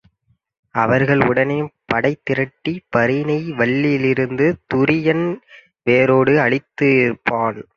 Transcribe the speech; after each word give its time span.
அவர்கள் 0.75 1.21
உடனே 1.27 1.57
படைதிரட்டிப் 1.93 2.87
பாரினை 2.95 3.37
வவ்வியிருந்தால் 3.59 4.59
துரியன் 4.73 5.25
வேரோடு 5.83 6.39
அழிந்து 6.39 6.89
இருப்பான். 7.01 7.61